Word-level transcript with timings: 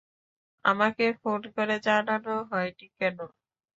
আমাকে 0.65 1.05
ফোন 1.21 1.41
করে 1.55 1.75
জানানো 1.87 2.33
হয়নি 2.51 2.85
কেন? 2.97 3.17